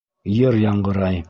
[0.37, 1.19] Йыр яңғырай: